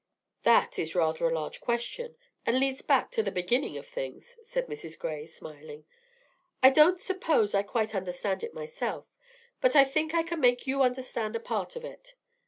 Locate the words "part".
11.39-11.75